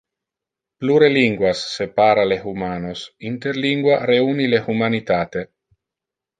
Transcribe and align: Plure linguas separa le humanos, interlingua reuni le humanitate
Plure 0.83 1.09
linguas 1.15 1.61
separa 1.73 2.25
le 2.31 2.39
humanos, 2.53 3.05
interlingua 3.33 4.01
reuni 4.13 4.51
le 4.57 4.65
humanitate 4.75 5.49